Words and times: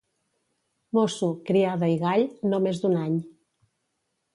Mosso, 0.99 1.29
criada 1.51 1.93
i 1.97 2.01
gall, 2.07 2.27
no 2.51 2.65
més 2.67 2.85
d'un 2.87 3.01
any. 3.07 3.23